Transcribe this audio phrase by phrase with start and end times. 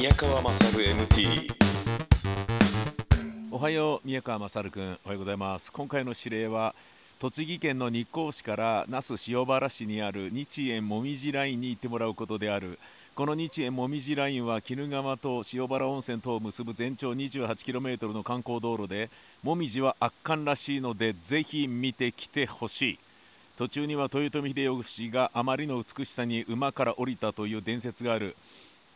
[0.00, 1.52] 宮川勝 MT
[3.50, 5.70] おはよう宮川勝君おはようございます。
[5.70, 6.74] 今回の指令は
[7.18, 12.78] 栃木県の日光市から那須塩原市にある日園もみじラインに行ってもらうことである。
[13.14, 19.10] この日園もみじラインは鬼怒川と塩原温泉とを結ぶ全長 28km の観光道路で
[19.42, 22.98] もみじは圧巻らしいのでぜひ見てきてほしい。
[23.58, 28.34] 途中には豊臣秀吉があまりの美しさに馬から降りたという伝説がある。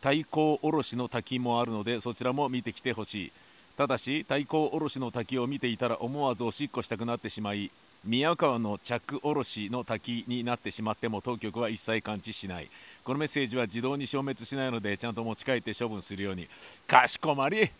[0.05, 3.33] 太閤おろしの滝もあるのでそちらも見てきてほしい。
[3.75, 7.71] ただし太閤おろしの滝を見ていたら思わずおしっこしたくなってしまい
[8.05, 12.69] 宮川の着おろしの滝になってしまっても当局は一切感知しない。
[13.03, 16.49] このメッセージは自動に消滅しないのでちゃんと持ち帰って処分するように。
[16.87, 17.71] かしこまり！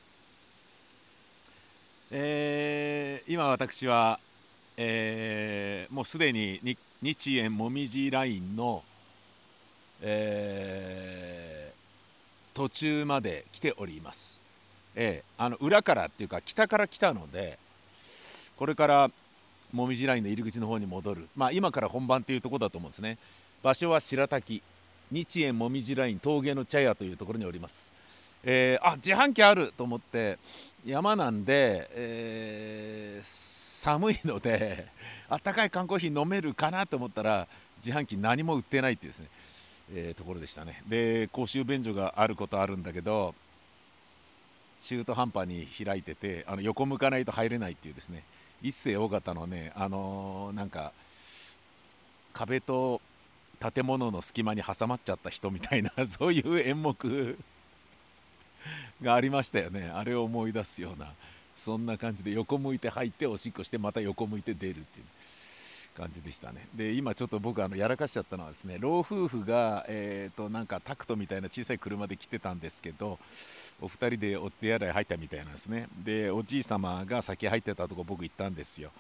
[2.11, 4.19] えー今私は、
[4.79, 8.83] えーもうすでにに日園もみじラインの、
[10.01, 11.64] えー
[12.55, 14.41] 途中まで来ております、
[14.95, 17.59] えーあの裏からっていうか北から来たので
[18.57, 19.11] これから
[19.73, 21.29] もみじラインの入り口の方に戻る。
[21.35, 23.19] まあ今から本番っていうとこだと思うんですね。
[23.63, 24.63] 場所は白滝。
[25.11, 27.93] 日園もみじライン峠の茶屋というところにおります。
[28.45, 30.39] えーあ自販機あると思って
[30.87, 33.25] 山なんで、えー
[33.85, 34.87] 寒いので
[35.29, 37.47] あったかい缶コーヒー飲めるかなと思ったら
[37.85, 39.27] 自販機何も売ってないっていうですね、
[39.93, 40.83] えーところでしたね。
[40.87, 43.35] で公衆便所があることあるんだけど
[44.81, 48.25] 中途半端に開いててあの横向かないと入れないっていうですね。
[48.63, 50.93] 一世尾形のねあのーなんか
[52.33, 53.01] 壁と
[53.73, 57.39] 建物の隙間に挟まっちゃった人みたいな そういう演目
[59.03, 59.89] がありましたよね。
[59.89, 61.13] あれを思い出すような
[61.55, 65.07] そんな感じで横向いて入っておしっこしてまた横向いて出るっていう。
[65.97, 66.69] 感じでしたね。
[66.75, 73.19] で今ちょっと僕あのやらかしちゃったのはですね老夫婦がえーとなんかタクトみたいな小さい車で来てたんですけど
[73.81, 75.89] お二人でお手洗い入ったみたいなんですね。
[76.05, 78.91] でおじい様が先入ってたとこ僕行ったんですよ。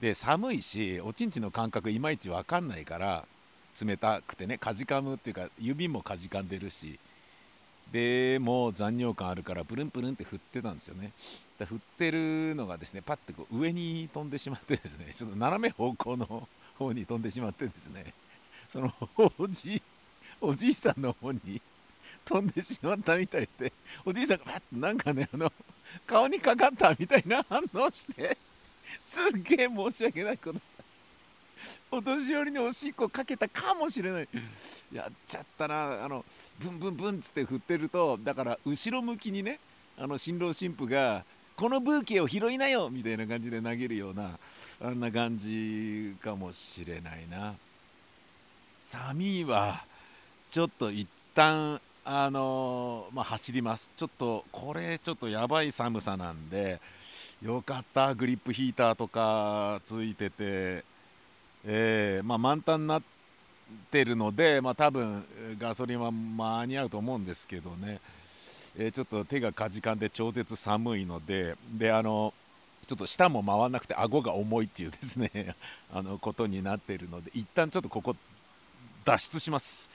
[0.00, 3.24] で寒いしおちんちの感覚いまいち分かんないから
[3.80, 6.98] 冷たくてねかじかむっていうか指もかじかんでるし
[7.92, 11.12] でもう残尿感あるからプルンプルンって振ってたんですよね。
[11.18, 16.48] そしたら振ってるのがですねパッてこう上に飛んでしまってですねちょっと斜め方向の
[16.78, 18.12] 方に飛んでしまってですね
[18.68, 18.92] その
[19.38, 19.82] おじい
[20.40, 21.60] おじいさんの方に
[22.24, 23.72] 飛んでしまったみたいで
[24.04, 25.52] おじいさんがパッとなんかねあの
[26.06, 28.36] 顔にかかったみたいな反応して
[29.04, 30.85] すっげえ申し訳ないことした。
[31.90, 34.28] お年寄りにおしっこかけたかもしれない。
[34.92, 36.04] やっちゃったな。
[36.04, 36.24] あの
[36.58, 39.58] ブンブンブンっつって振ってるとだから後ろ向きにね
[39.98, 41.24] あの新郎新婦が
[41.56, 44.38] このブーケを拾いなよみたいな感じで投げるような
[44.84, 47.54] あんな感じかもしれないな。
[48.78, 49.84] 寒いは
[50.50, 53.90] ちょっと一旦あのまあ走ります。
[53.96, 56.80] ちょっとこれちょっとやばい寒さなんで
[57.42, 58.14] よかった。
[58.14, 60.84] グリップヒーターとかついてて
[61.66, 63.02] えーまあ満タンになっ
[63.90, 65.24] てるのでまあ多分
[65.58, 68.00] ガソリンは間に合うと思うんですけどね。
[68.78, 72.32] えーちょっと手がかじかんで超絶寒いのでであの
[72.86, 75.56] ちょっと舌も回らなくて顎が重いっていうですね
[75.92, 78.14] あのことになっているので一旦ちょっとここ
[79.04, 79.88] 脱出します、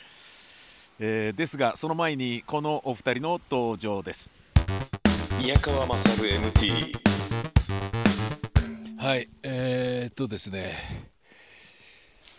[0.99, 4.31] えーですがその前にこのお二人の登場です。
[5.39, 6.93] 宮川勝 MT
[8.97, 11.10] はいえー、っとですね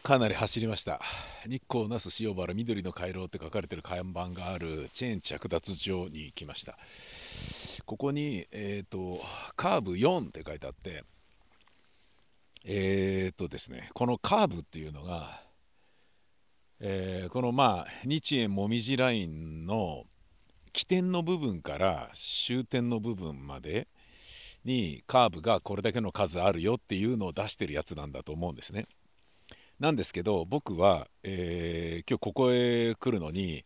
[0.03, 1.01] かなり走りました
[1.45, 6.77] 日光那須塩原緑の回廊って書かれてる看板があるチェーン着脱場に来ました
[7.87, 9.25] ここにえー、っと
[9.55, 11.05] カーブ4って書いてあって
[12.65, 15.41] えー、とですねこのカーブっていうのが、
[16.81, 20.05] えーこのまあ日円もみじラインの
[20.73, 23.87] 起点の部分から終点の部分まで
[24.65, 28.87] にカーブがこれだけの数あるよっていうのを出してるやつなんだと思うんですね。
[29.83, 33.65] なんですけど僕は、えー今日ここへ来るのに、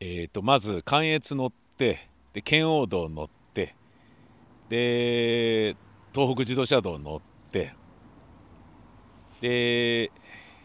[0.00, 2.00] えー、とまず関越乗って
[2.32, 3.76] で圏央道乗って
[4.68, 5.76] で
[6.12, 7.72] 東北自動車道乗って
[9.40, 10.10] で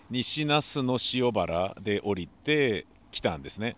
[0.09, 3.75] 西那須の塩原で降りて来たんですね。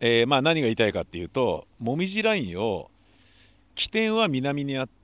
[0.00, 2.90] えーまあ、何が言いたいかっていうともみじラインを
[3.76, 5.01] 起点は南にあって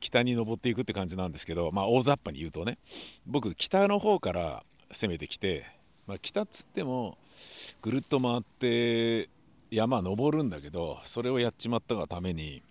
[0.00, 2.78] 北に登っていくって感じなんですけど、まあ、大雑把に言うとね
[3.26, 5.64] 僕北の方から攻めてきて、
[6.06, 7.18] まあ、北っつっても
[7.82, 9.28] ぐるっと回って
[9.70, 12.62] 山登るんだけどそれをやっちまったがために、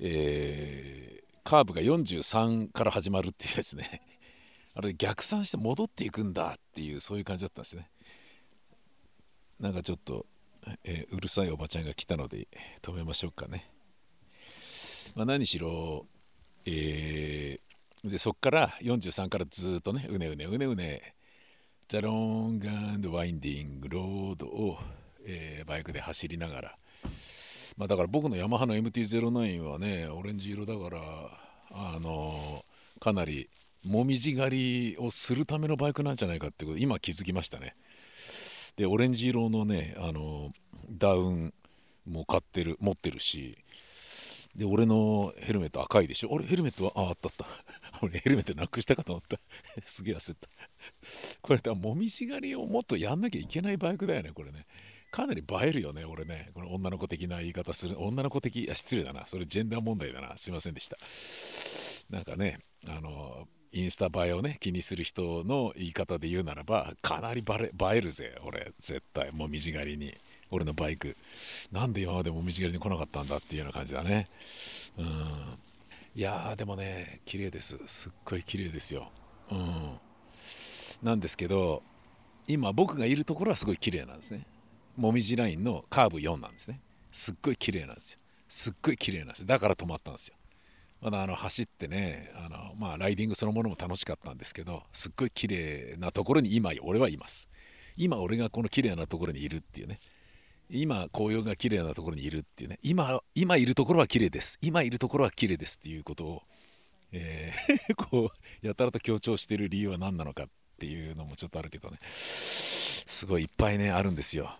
[0.00, 4.02] えーカーブが43から始まるっていうですね
[4.76, 7.88] あれ逆算して戻っていくんだっていうそういう感じだったんですね
[9.58, 10.26] なんかちょっと、
[10.84, 12.48] えーうるさいおばちゃんが来たので
[12.82, 13.77] 止めましょうかね。
[15.14, 16.06] まあ、何しろ、
[16.66, 17.68] えー
[18.04, 21.14] でそっから43からずっとねうねうねうねうね
[21.88, 24.78] ザ・ロング・アンド・ワインディング・ロードを、
[25.24, 26.76] えーバイクで走りながら、
[27.76, 31.00] まあ、だから僕のヤマハの MT-09 はねオレンジ色だから
[31.72, 32.64] あの
[33.00, 33.50] かなり
[33.84, 37.74] もみじ狩りをするためのバイクなんじゃないかってこと今気づきましたね。
[38.76, 40.52] でオレンジ色のねあの
[40.88, 41.52] ダウン
[42.06, 43.58] も買ってる持ってるし
[44.54, 46.30] で俺のヘルメット赤いでしょ？
[46.32, 47.46] 俺ヘルメットはああったあった。
[48.02, 49.38] 俺ヘルメットなくしたかと思った。
[49.84, 50.48] すげえ焦った。
[51.40, 54.66] これだもみじ狩りをもっとやんなきゃいけないバイクだよねこれね。
[55.10, 56.50] かなり映えるよね俺ね。
[56.54, 58.00] この女の子的な言い方する。
[58.02, 59.26] 女の子的いや失礼だな。
[59.26, 60.36] それジェンダー問題だな。
[60.36, 60.96] すいませんでした。
[62.10, 68.72] なんかねあのインスタ映えをね気にする人の言い方で言うならばかなりバレ映えるぜ俺。
[68.80, 70.16] 絶対もみじ狩りに。
[70.50, 71.16] 俺のバイク。
[71.72, 74.28] なんで今までもみじ狩りに来なかったんだっていうような感じだね。
[74.98, 75.06] うん。
[76.14, 77.78] いやーでもね綺麗です。
[77.86, 79.10] すっごい綺麗ですよ。
[79.50, 79.98] うん。
[81.02, 81.82] なんですけど
[82.46, 84.46] 今僕がいるところはすごい綺麗なんですね。
[84.96, 86.80] もみじラインのカーブ4なんですね。
[87.10, 88.18] すっごい綺麗なんですよ。
[88.48, 90.34] すっごい綺麗なんですだから止まったんですよ。
[91.00, 97.48] まだあの走ってねあの、まあ、ライディングそのものも楽しかったんですけどすっごい綺麗なところに今俺はいます。
[97.96, 100.00] 今俺がこの綺麗なところにいるっていうね。
[100.70, 102.78] 今紅葉が綺麗なところにいるっていうね。
[102.82, 104.58] 今今いるところは綺麗です。
[104.60, 106.42] 今いるところは綺麗ですっていうことを、
[107.12, 108.32] えー こ
[108.62, 110.48] うやたらと強調してる理由は何なのかっ
[110.78, 111.98] ていうのもちょっとあるけどね。
[112.10, 114.58] すごいいっぱいねあるんですよ。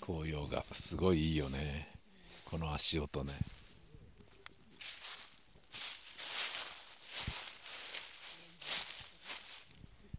[0.00, 1.88] 紅葉がすごいいいよね。
[2.44, 3.32] この足音ね。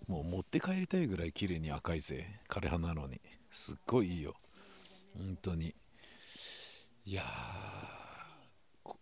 [0.07, 2.39] もう持って帰りたいぐらい綺麗に赤いぜ。
[2.49, 3.19] 枯葉なのに。
[3.51, 4.35] すっごいいいよ。
[5.17, 5.75] 本当に。
[7.05, 7.23] いや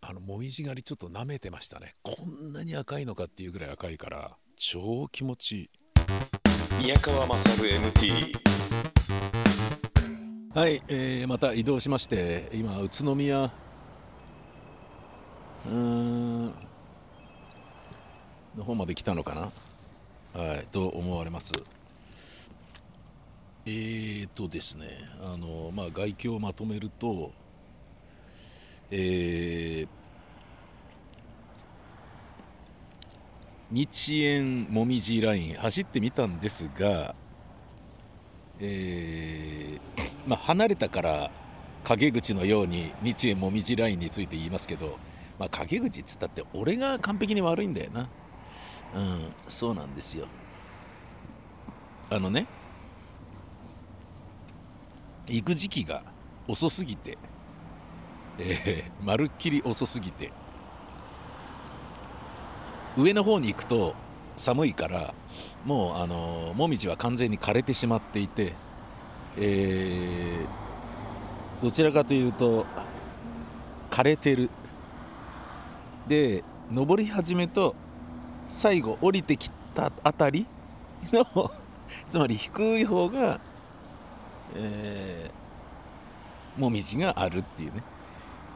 [0.01, 1.95] あのもみじ狩りちょっと舐めてましたね。
[2.01, 5.69] こんなに赤いのかっていうぐらい赤いから超気持ちいい。
[6.81, 8.33] 宮川勝 MT
[10.55, 13.51] はい、えーまた移動しまして今宇都宮。
[15.67, 16.45] うーん。
[18.55, 19.51] の方まで来たのかな
[20.35, 21.53] はいと思われます。
[23.65, 24.85] えーとですね
[25.21, 27.31] あのまあ外境をまとめると
[28.91, 29.87] えー
[33.71, 37.15] 日円もみじライン走ってみたんですが
[38.59, 41.31] えーまあ、離れたから
[41.83, 44.97] 陰口のように日円もみじラインについて言いますけど、
[45.39, 48.09] まあ、陰口っつったって俺が完璧に悪いんだよな。
[48.95, 50.27] うんそうなんですよ。
[52.09, 52.47] あのね
[55.27, 56.03] 行く時期が
[56.47, 57.17] 遅すぎて
[58.37, 60.31] えーまるっきり遅すぎて
[62.95, 63.95] 上の方に行くと
[64.37, 65.13] 寒いから
[65.65, 68.53] もうあのもみじは完全に枯れてしまっていて、
[69.37, 70.65] えー
[71.61, 72.65] どちらかというと
[73.89, 74.49] 枯れてる。
[76.07, 77.75] で登り始めと
[78.47, 80.45] 最後降りてきたあたり
[81.11, 81.51] の
[82.09, 83.39] つまり低い方が、
[84.55, 85.45] えー
[86.57, 87.83] もみじがあるっていうね。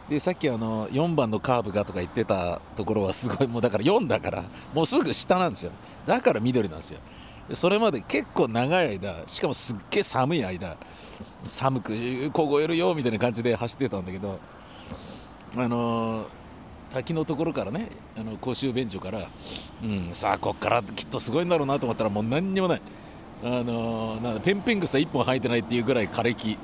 [0.10, 4.44] でさっきあの4番のカーブがとか言ってたところはすごいもうだから4だから
[4.74, 5.72] もうすぐ下なんですよ。
[6.08, 7.00] だから緑なんですよ。
[7.54, 10.78] それまで結構長い間しかもすっげえ寒い間
[11.44, 14.40] 寒く凍えるよみたいな感じで走ってたんだけど
[15.56, 16.39] あのー
[16.92, 19.30] 滝のところからねあの公衆便所から、
[19.84, 22.82] うん、さあこっからきっとすごいんだろうなと思ったらもう何にもない。
[23.42, 26.58] あのなんだペンペン草1本生えてないっていうぐらい枯れ木。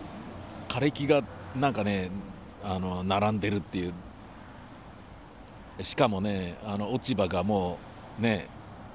[0.68, 1.24] 枯れ木が
[1.56, 2.10] なんかね
[2.64, 3.94] あの並んでるっていう。
[5.82, 7.78] しかもねあの落ち葉がも
[8.20, 8.48] うね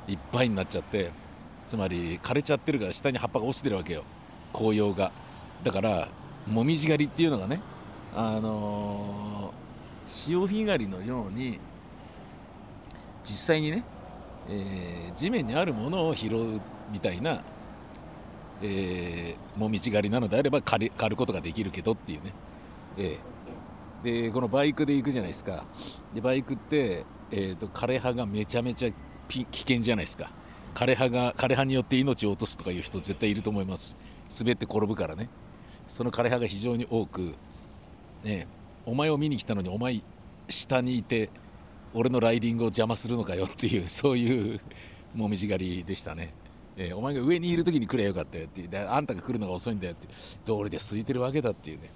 [0.09, 1.11] いっぱいになっちゃって
[1.67, 4.05] つまり枯れちゃってるから下に葉っぱが落ちてるわけよ。
[4.53, 5.13] 紅葉が。
[5.63, 6.09] だから
[6.47, 7.61] もみじ狩りっていうのがね
[8.15, 9.55] あの
[10.11, 11.61] 潮干狩りのように
[13.25, 13.85] 実際にね、
[14.49, 17.43] えー地面にあるものを拾うみたいな、
[18.63, 22.33] えーもみじ狩りなのであれば狩りることができるけどっていうね、
[22.99, 23.19] えー
[24.03, 25.65] でこのバイクで行くじゃないですか。
[26.15, 28.91] でバイクって、えー、と枯れ葉がめちゃめちゃ
[29.29, 30.31] 危険じゃないですか。
[30.75, 33.99] 枯れ葉が枯葉によって命を落とすとかいう人絶対いると思います。
[34.39, 35.29] 滑って転ぶからね。
[35.87, 37.35] その枯れ葉が非常に多く
[38.25, 38.47] ね
[38.87, 40.01] お前を見に来たのにお前
[40.49, 41.31] 下にいて
[41.95, 44.61] 俺のライディングを邪魔するのかよっていうそういう
[45.15, 46.33] もみじ狩りでしたね、
[46.77, 50.07] えー、お前が上にいる時に来ればよかったよってであんたが来るのが遅いんだよって。
[50.45, 51.91] 道理で空いてるわけだっていうね。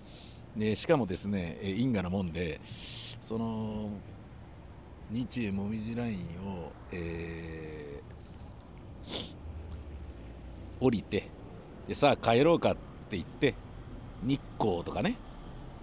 [0.57, 2.61] でしかもですね因果なもんで
[3.21, 3.91] その
[5.11, 11.29] 日英もみじラインを、えー、降りて
[11.89, 13.55] でさあ帰ろうかって言って
[14.23, 15.17] 日光とかね、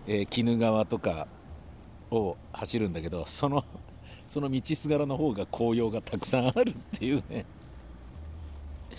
[0.07, 1.27] えー、鬼怒川とか
[2.09, 3.63] を走るんだけどその
[4.27, 7.45] その道すがらの方が紅葉がたくさんあるっていうね。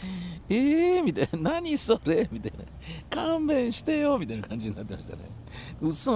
[0.49, 1.52] えーみたいな。
[1.52, 2.28] 何それ？
[2.30, 2.64] みたいな。
[3.09, 4.18] 勘弁してよ。
[4.18, 5.23] みたいな感じになってましたね。
[5.80, 6.12] うそ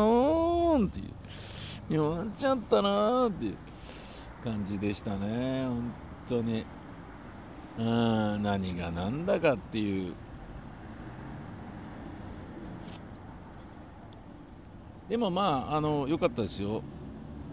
[0.75, 1.95] ーんっていう。
[1.95, 3.57] 弱っちゃったなーっていう
[4.43, 5.67] 感じでしたね。
[5.67, 5.95] 本
[6.29, 6.67] 当に。
[7.79, 10.15] うん何が何だかっていう。
[15.09, 16.83] でもまああの良かったですよ。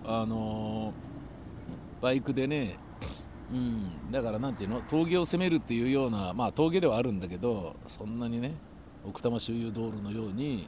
[0.06, 0.94] あの
[2.02, 2.78] バイクでね
[3.52, 8.56] うん、だから何ていうの峠を攻めるっていうようなまあ峠ではあるんだけどそんなにね
[9.06, 10.68] 奥多摩周遊道路のように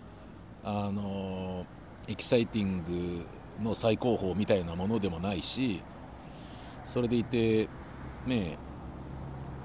[0.63, 1.65] あの
[2.07, 3.25] エキサイティング
[3.63, 5.81] の最高峰みたいなものでもないし
[6.83, 7.67] それでいて
[8.27, 8.57] ね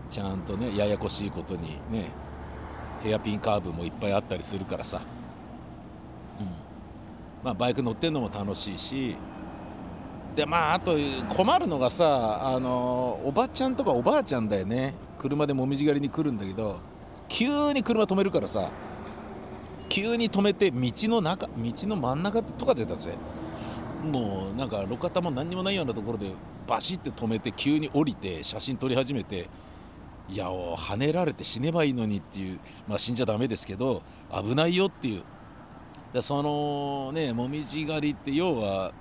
[0.08, 2.10] ちゃんとねややこしいことにね
[3.02, 5.00] ヘアピンカーブもいっぱいあったりするからさ、
[7.42, 9.16] まあ、バイク乗ってるのも楽しいし。
[10.34, 10.96] でまああと
[11.28, 14.94] 困るのがさあのおばちゃんとかおばあちゃんだよね。
[15.18, 16.78] 車でもみじ狩りに来るんだけど
[17.28, 18.70] 急に車止めるからさ
[19.90, 23.10] 急に止めて道の中道の真ん中とかで出せ
[24.02, 26.30] もうなんか路肩も何にもないようなところで
[26.66, 29.50] バシッて止めて急に降りて写真撮り始めて
[30.28, 35.22] いやお跳ねられて死ねばいいのにっていうまあ死んじゃだめですけど危ないよっていう
[36.12, 38.92] でそのねもみじ狩りって要は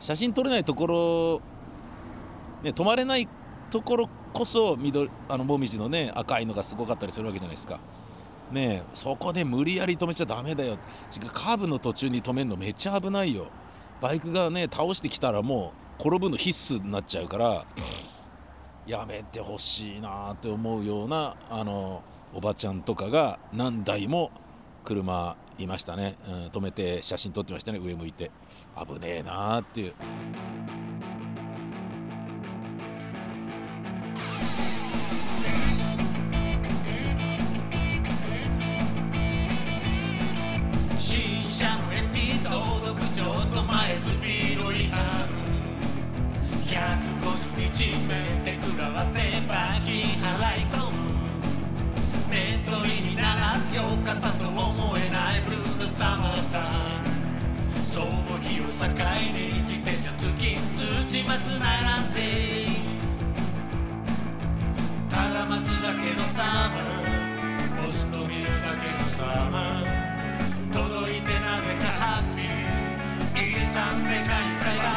[0.00, 1.42] 写真撮れないところ、
[2.62, 3.28] ね、止まれない
[3.70, 7.80] ところこそ緑あのもみじのね赤いのがすごかったりするわけじゃないですか。
[8.52, 10.76] ねそこで無理やり止めちゃだめだよ
[11.10, 13.46] しかカーブの途中に止めるのめっちゃ危ないよ
[14.02, 17.64] バイクがね倒してきたらもう転ぶの必須になっちゃうから
[18.86, 22.02] やめてほしいなって思うようなあの
[22.34, 24.30] おばちゃんとかが何台も
[24.84, 27.78] 車いましたね、うん、止めて写真撮ってましたね。
[27.78, 28.30] 上向いて。
[28.76, 29.94] 危ねえなーっていう。
[40.98, 45.28] 新車の MT 登録ちょっと前スピード違反。
[46.66, 50.83] 150日目で食らわって罰金払い込
[52.34, 56.98] メントリにならずよかったと思えないブルーのサマータイ
[57.78, 58.06] ムその
[58.40, 58.88] 日を境
[59.32, 62.66] に自転車付き土松並んで。
[65.08, 67.86] ただ待つだけのサマー。
[67.86, 70.72] ポスト見るだけのサマー。
[70.72, 73.62] 届いてなぜかハッピー。
[73.62, 74.90] 遺産で開催だ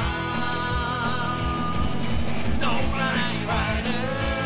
[2.60, 2.66] 乗
[2.98, 4.37] らないライダ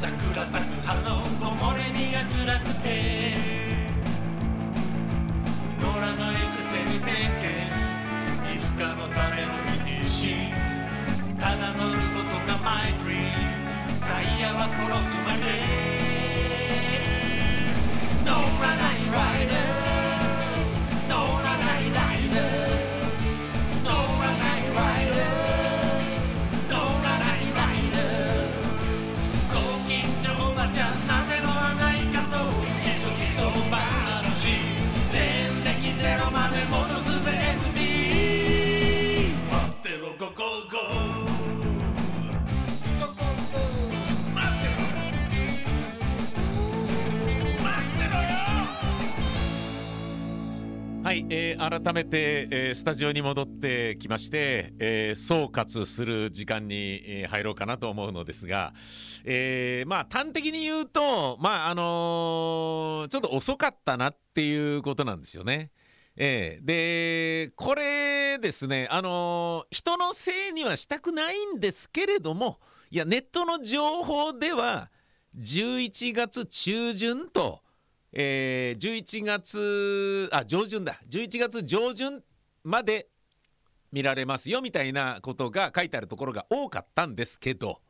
[0.00, 3.34] 桜咲く葉の木漏れ日が辛くて
[5.82, 7.74] 乗らないくせに点検
[8.54, 9.48] いつかのための
[9.84, 10.54] ETC
[11.40, 13.26] ただ乗ることがマイドリーム。
[14.00, 14.78] タイヤは殺
[15.10, 15.46] すまで。
[18.24, 18.30] 乗
[18.62, 19.87] らないライダー
[51.70, 58.72] 改めて、えースタジオに戻ってきまして、えー総括する時間に、入ろうかなと思うのですが、
[59.24, 65.70] えーまあ端的に言うとまああのーちょっと遅かったなっていうことなんですよね。
[66.16, 72.60] えーでこれですねあのー人のせいにはしたくないんですけれども
[72.90, 74.90] いやネットの情報では
[75.36, 77.60] 11月中旬と
[78.12, 81.00] えー11月あ上旬だ。
[81.10, 82.22] 11月上旬
[82.64, 83.08] まで
[83.92, 87.80] 見られますよみたいなことが書いてあるところが多かったんですけど、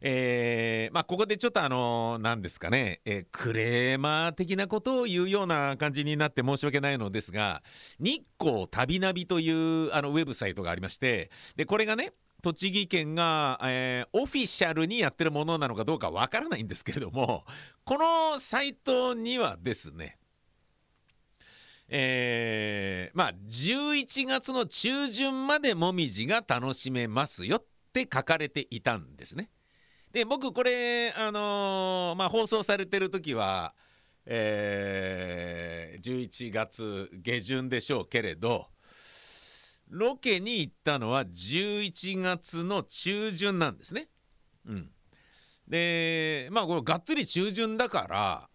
[0.00, 7.62] えーまあここでちょっとあの何ですかね、えークレーマー的なことを言うような感じになって申し訳ないのですが
[7.98, 12.12] 日光旅ナビというあのウェブサイトがありましてでこれがね
[12.42, 17.44] 栃木県が、えーオフィシャルにやってるものなのかどうかわからないんですけれども
[17.84, 20.18] このサイトにはですね
[21.88, 29.50] えーまあ11月の中旬までもみじが楽しめますよって書かれていたんですね。
[30.12, 33.74] で僕これあのーまあ放送されてる時は、
[34.26, 38.68] えー11月下旬でしょうけれど
[39.90, 44.08] ロケに行ったのは11月の中旬なんですね。
[44.66, 44.90] うん、
[45.66, 48.48] でまあこれがっつり中旬だから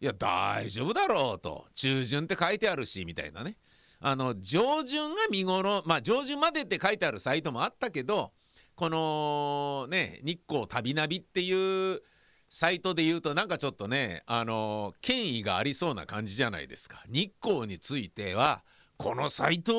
[0.00, 1.66] いや大丈夫だろうと。
[1.74, 3.56] 中旬って書いてあるしみたいなね。
[4.00, 8.32] あの上旬が見頃まあ上旬までって書いてあるサイトもあったけど
[8.76, 12.00] このね日光旅ナビっていう
[12.48, 17.02] サイトで言うとなんかちょっとねあの権威がありそうな感じじゃないですか。
[17.08, 18.62] 日光については
[18.96, 19.74] このサイト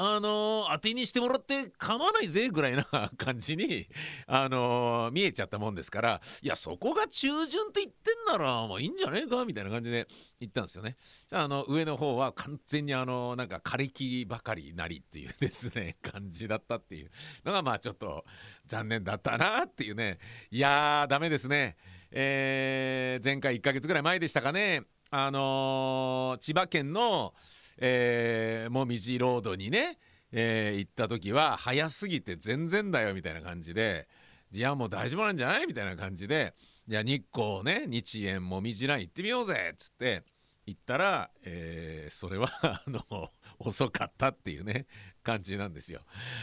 [0.00, 2.84] あの当てにしてもらって構わないぜぐらいな
[3.16, 3.88] 感じに
[4.28, 10.06] あの見えちゃったもんですからいやそこが中旬って言ってんならまあいいんじゃねえかみたいな感じで
[10.38, 10.96] 言ったんですよね。
[11.32, 17.10] あの上の方は完全にあのなんか枯れ木ばかりなりっていうですね 感じだったっていう
[17.44, 18.24] のがまあちょっと
[18.66, 20.20] 残念だったなっていうね
[20.52, 21.76] いやーダメですね。
[22.12, 27.34] えー前回1ヶ月ぐらい前でしたかねあのー千葉県の
[27.78, 29.98] えーもみじロードにね、
[30.32, 34.08] えー行った時は早すぎて全然だよみたいな感じで
[34.52, 35.66] いやもう大丈夫なんじゃない？
[35.66, 36.54] みたいな感じで
[36.88, 40.22] いや日光ね日円もみじライン行ってみようぜっつって
[40.66, 44.86] 行ったら、えーそれは あの遅かったっていうね
[45.22, 46.00] 感じなんですよ。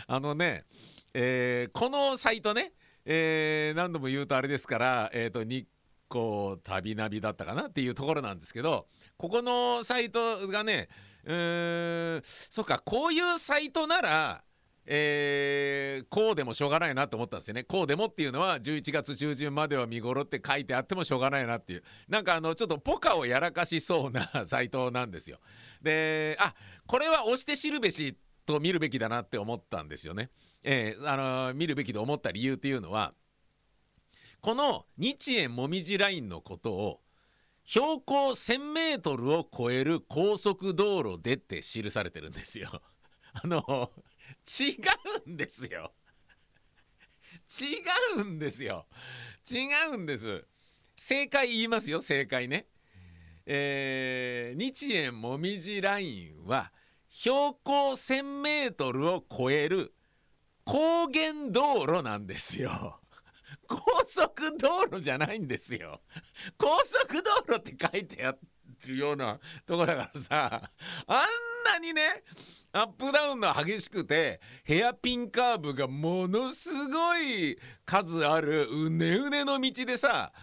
[0.08, 0.66] あのね、
[1.14, 2.74] えーこのサイトね、
[3.06, 5.68] えー何度も言うとあれですから、えー、と日
[6.10, 10.88] 光旅ナビだったかなっていうところなんですけどここのサイトがね
[11.26, 14.44] うーんそっかこういうサイトなら
[14.88, 17.64] えーこうでもしょうがないなと思ったんですよね。
[17.64, 25.40] こうでもっていうのは11月中旬までは見頃って書いてあってもしょうがないなっていうなんかあのちょっとポカをやらかしそうなサイトなんですよ。
[25.82, 26.54] であ
[26.86, 30.30] これは押して知るべしと見るべきだなって思ったんですよね。
[30.64, 33.14] えーあの見るべきと思った理由っていうのは
[34.42, 37.02] この日円もみじラインのことを
[37.66, 42.82] 標高 1000m を超える高速道路でって記されてるんですよ。
[43.34, 43.92] あの
[44.48, 44.78] 違
[45.26, 45.94] うんですよ。
[47.50, 48.88] 違うんですよ。
[49.52, 50.46] 違うんです。
[50.96, 52.68] 正解言いますよ正解ね。
[53.46, 56.72] えー日円もみじラインは
[57.10, 59.94] 標高 1000m を超える
[60.64, 63.00] 高原道路なんですよ。
[63.68, 66.02] 高速道路じゃないんですよ。
[66.58, 68.36] 高速道路って書いてあ
[68.88, 70.72] るようなとこだからさ
[71.08, 71.18] あん
[71.74, 72.24] なにね
[72.72, 80.34] アップダウンが激しくてヘアピンカーブがものすごい数あるうねうねの道でさ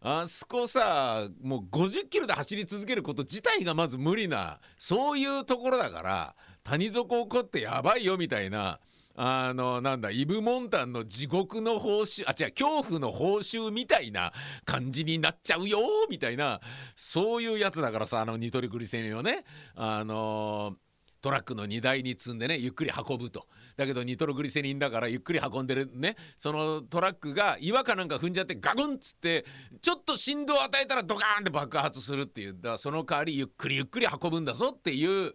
[0.00, 8.80] あそこさもう50キロで走り続けること自体がまず無理なそういうところだから谷底起こってやばいよみたいな
[9.14, 14.32] あのなんだイブ・モンタンの地獄の報酬あ違う恐怖の報酬みたいな
[14.64, 16.60] 感じになっちゃうよみたいな
[16.96, 19.44] そういうやつだからさあのニトリグリセリンをね
[19.74, 20.76] あの
[21.20, 23.46] トラックの荷台に積んでねゆっくり運ぶと。
[23.76, 29.46] だけどニトログリセリンだからゆっくり運んでるねそのトラックが岩かなんか踏んじゃってガクンっつって
[29.80, 35.32] ちょっと振動を与えたらドカーンって爆発するっていうだからその代わりゆっくりゆっくり運ぶんだぞっていう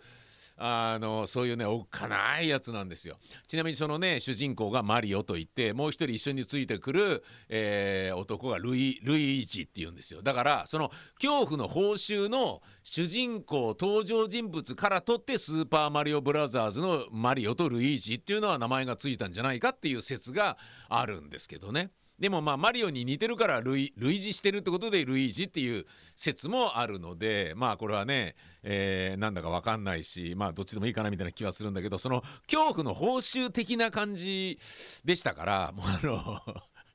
[0.58, 3.18] あのそういうねおっかないやつなんですよ。
[3.46, 10.22] ちなみにそのね主人公がマリオといってもう一人一緒についてくる、えー男がルイルイージっていうんですよ。
[10.22, 10.92] だからその
[11.22, 20.58] 恐怖の報酬の主人公登場人物から取ってスーパーマリオブラザーズのマリオとルイージっていうのは名前がついたんじゃないかっていう説が
[20.90, 21.92] あるんですけどね。
[22.20, 34.58] でもまあマリオに似てるから類類似してるってことでルイージっていう説もあるのでまあこれはね、えー、なんだか分かんないしまあどっちでもいいかなみたいな気はするんだけどその恐怖の報酬的な感じ
[35.06, 36.42] でしたからもうあの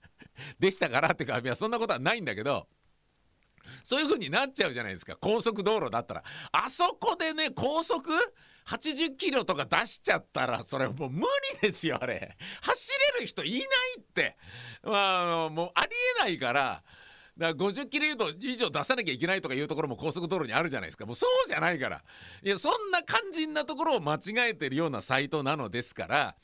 [0.59, 2.67] でしたからってかいやそんなことはないんだけど
[3.85, 5.17] そういう風になっちゃうじゃないですか。
[5.21, 6.25] 高速道路だったら。
[6.53, 8.11] あそこでね高速
[8.67, 11.23] 80キロとか出しちゃったらそれもう無
[11.63, 12.37] 理ですよあれ。
[12.63, 13.61] 走れる人いない
[14.01, 14.37] って。
[14.83, 16.83] まあもうありえないから
[17.37, 18.07] だから50キロ
[18.41, 21.07] 以上出さなきゃいけないとかいうところも高速道路にあるじゃないですか。
[21.07, 22.03] もうそうじゃないから。
[22.43, 26.37] いやそんな肝心なところを間違えてるようなサイトなのですから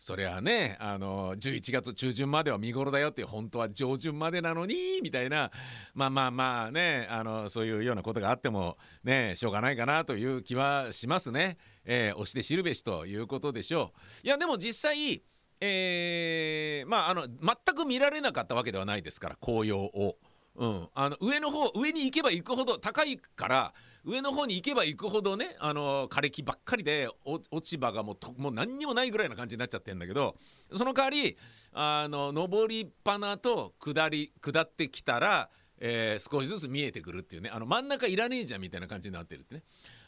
[0.00, 5.50] それはねあの11月中旬までは見頃だよって本当は上旬までなのにみたいな
[5.92, 11.58] まあまあまあねあのそういうようなことがあってもねしょうがないかなという気はしますね。
[11.84, 13.92] えー、押して知るべしということでしょ
[14.24, 14.26] う。
[14.26, 15.22] いやでも実際
[15.60, 20.16] えー、まああの全く見られなかったわけではないですから紅葉を。
[20.56, 30.36] うん、あの上の方上に行けば行くほど高いから上の方に行けば行くほどねあの枯れ木ばっかりで落ち葉がもうともう何にもないぐらいな感じになっちゃってんだけど
[30.72, 31.36] その代わり
[31.72, 39.62] あの上りっぱなと下り下ってきたら、えー、少しずつ見えてくるっていうねあの真ん中いらねえじゃんみたいな感じになってるってね。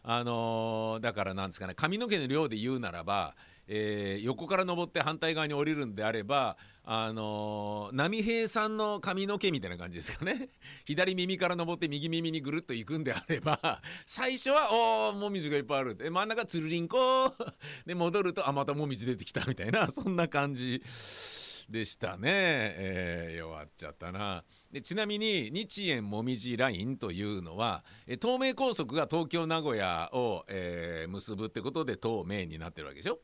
[0.04, 3.36] あのー、だからなんですかね髪の毛の量で言うならば、
[3.68, 10.48] えー、横から登って反対側に降りるんであれば、あのー、波平さんの髪の毛みたいな感じですかね。
[10.84, 17.34] 左耳から登って右耳にぐるっと行くんであれば 最初は「おおもみじがいっぱいある」で真ん中つるりんこ
[17.86, 20.82] で戻ると「あまたもみじ出てきた」みたいな そんな感じ。
[21.68, 24.44] でしたね、えー、弱っちゃったな。
[24.70, 27.84] でちなみに日円もみじラインというのは
[28.20, 33.20] 東名高速が東京名古屋を、えー、結ぶってことで東名になってるわけでしょ。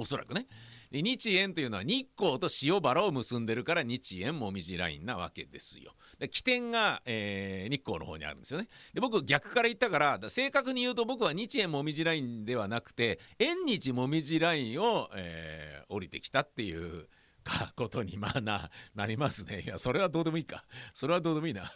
[0.00, 0.46] おそらくね。
[0.90, 5.92] で日円というのは日光と塩原を結んでるから日円もみじラインなわけですよ。
[6.18, 8.68] で起点が、えー、日光の方にあるんですよね。
[8.94, 17.06] で僕逆から言ったから正確に言うと僕は日円もみじラインではなくて縁日もみじラインを、えー、降りてきたっていう
[17.44, 19.62] かことにまあななりますね。
[19.64, 20.64] いやそれはどうでもいいか。
[20.94, 21.70] それはどうでもいいな。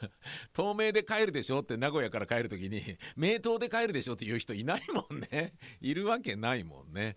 [0.57, 2.83] 東名で帰るでしょって名古屋から帰る時に
[3.17, 5.55] 名東で帰るでしょっていう人いないもんね。
[5.81, 7.17] いるわけないもんね。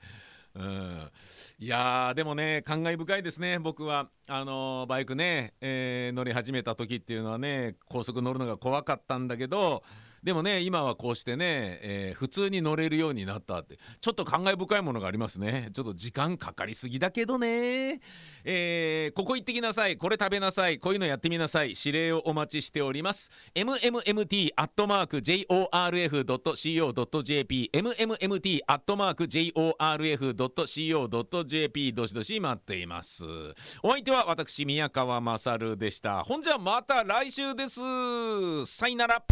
[0.58, 1.12] うん、
[1.60, 4.10] いやでもね感慨深いですね僕は。
[4.30, 9.84] あのー、バイクね、えー、乗り始めた時っていうのはね高速乗るのが怖かったんだけど
[10.28, 15.70] でもね今はこうしてね、えー、普通に乗れるようになったってちょっと感慨深いものがありますね。
[15.72, 18.02] ちょっと時間かかりすぎだけどね、
[18.44, 19.96] えー、ここ行ってきなさい。
[19.96, 20.80] これ食べなさい。
[20.80, 21.76] こういうのやってみなさい。
[21.82, 23.32] 指令をお待ちしております。
[23.56, 25.50] Mmmt アットマーク jorf.co.jp
[27.74, 29.24] mmmt アットマーク
[30.34, 33.24] jorf.co.jp どしどし待っています。
[33.82, 36.26] お相手は私宮川勝でした。
[36.26, 37.80] ほんじゃまた来週です。
[38.66, 39.24] さよなら。